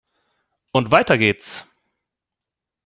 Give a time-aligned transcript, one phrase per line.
[0.71, 1.67] Und weiter geht's!